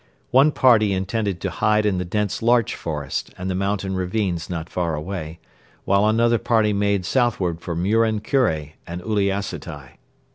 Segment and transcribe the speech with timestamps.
[0.31, 4.67] One party intended to hide in the dense larch forest and the mountain ravines not
[4.67, 5.37] far away,
[5.85, 9.97] while another party made southward for Muren Kure and Uliassutai.